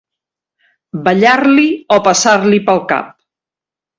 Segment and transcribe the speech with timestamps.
[1.07, 1.67] Ballar-li
[1.97, 3.15] o passar-li pel cap.